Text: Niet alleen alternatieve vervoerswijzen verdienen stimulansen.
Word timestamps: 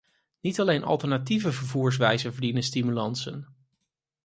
Niet 0.41 0.59
alleen 0.59 0.83
alternatieve 0.83 1.51
vervoerswijzen 1.51 2.31
verdienen 2.33 2.63
stimulansen. 2.63 3.47